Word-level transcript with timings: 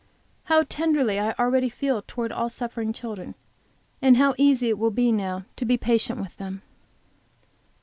How 0.45 0.63
tenderly 0.63 1.19
I 1.19 1.33
already 1.33 1.69
feel 1.69 2.01
towards 2.01 2.33
all 2.33 2.49
suffering 2.49 2.91
children, 2.91 3.35
and 4.01 4.17
how 4.17 4.33
easy 4.35 4.69
it 4.69 4.79
will 4.79 4.89
be 4.89 5.11
now 5.11 5.45
to 5.57 5.63
be 5.63 5.77
patient 5.77 6.19
with 6.19 6.35
them! 6.37 6.63